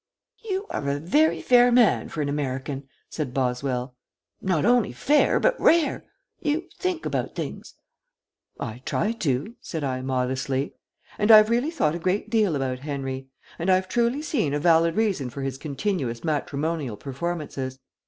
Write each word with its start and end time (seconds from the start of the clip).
"You 0.43 0.65
are 0.71 0.89
a 0.89 0.99
very 0.99 1.43
fair 1.43 1.71
man, 1.71 2.09
for 2.09 2.23
an 2.23 2.27
American," 2.27 2.89
said 3.07 3.35
Boswell. 3.35 3.93
"Not 4.41 4.65
only 4.65 4.93
fair, 4.93 5.39
but 5.39 5.61
rare. 5.61 6.05
You 6.41 6.67
think 6.79 7.05
about 7.05 7.35
things." 7.35 7.75
"I 8.59 8.81
try 8.83 9.11
to," 9.11 9.53
said 9.61 9.83
I, 9.83 10.01
modestly. 10.01 10.73
"And 11.19 11.29
I've 11.29 11.51
really 11.51 11.69
thought 11.69 11.93
a 11.93 11.99
great 11.99 12.31
deal 12.31 12.55
about 12.55 12.79
Henry, 12.79 13.27
and 13.59 13.69
I've 13.69 13.87
truly 13.87 14.23
seen 14.23 14.55
a 14.55 14.59
valid 14.59 14.95
reason 14.95 15.29
for 15.29 15.43
his 15.43 15.59
continuous 15.59 16.23
matrimonial 16.23 16.97
performances. 16.97 17.77